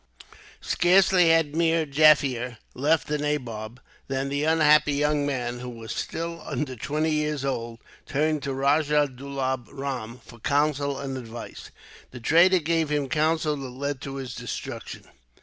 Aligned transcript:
Scarcely 0.61 1.29
had 1.29 1.55
Meer 1.55 1.85
Jaffier 1.85 2.57
left 2.73 3.05
the 3.05 3.19
nabob, 3.19 3.79
than 4.07 4.29
the 4.29 4.45
unhappy 4.45 4.93
young 4.93 5.27
man, 5.27 5.59
who 5.59 5.69
was 5.69 5.93
still 5.95 6.41
under 6.43 6.75
twenty 6.75 7.11
years 7.11 7.45
old, 7.45 7.77
turned 8.07 8.41
to 8.41 8.53
Rajah 8.55 9.09
Dulab 9.15 9.67
Ram 9.71 10.19
for 10.25 10.39
counsel 10.39 10.97
and 10.97 11.17
advice. 11.19 11.69
The 12.09 12.19
traitor 12.19 12.57
gave 12.57 12.89
him 12.89 13.09
counsel 13.09 13.55
that 13.57 13.69
led 13.69 14.01
to 14.01 14.15
his 14.15 14.33
destruction. 14.33 15.03